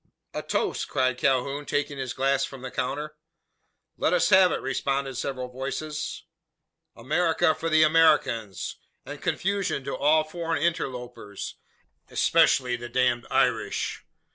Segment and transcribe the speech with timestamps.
[0.33, 3.17] "A toast!" cried Calhoun, taking his glass from the counter.
[3.97, 6.23] "Let us have it!" responded several voices.
[6.95, 11.57] "America for the Americans, and confusion to all foreign interlopers
[12.09, 14.03] especially the damned Irish!"